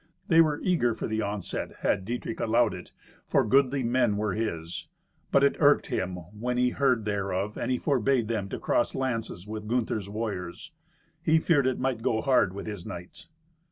[0.29, 2.91] They were eager for the onset, had Dietrich allowed it,
[3.27, 4.87] for goodly men were his.
[5.31, 9.67] But it irked him when he heard thereof, and forbade them to cross lances with
[9.67, 10.71] Gunther's warriors.
[11.21, 13.27] He feared it might go hard with his knights.